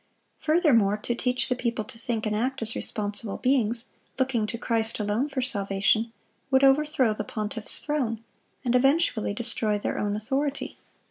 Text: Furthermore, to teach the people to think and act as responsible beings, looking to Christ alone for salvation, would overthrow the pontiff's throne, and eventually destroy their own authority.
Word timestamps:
Furthermore, 0.39 0.97
to 0.97 1.13
teach 1.13 1.47
the 1.47 1.55
people 1.55 1.85
to 1.85 1.99
think 1.99 2.25
and 2.25 2.35
act 2.35 2.63
as 2.63 2.73
responsible 2.75 3.37
beings, 3.37 3.89
looking 4.17 4.47
to 4.47 4.57
Christ 4.57 4.99
alone 4.99 5.29
for 5.29 5.43
salvation, 5.43 6.11
would 6.49 6.63
overthrow 6.63 7.13
the 7.13 7.23
pontiff's 7.23 7.77
throne, 7.77 8.23
and 8.65 8.73
eventually 8.73 9.35
destroy 9.35 9.77
their 9.77 9.99
own 9.99 10.15
authority. 10.15 10.79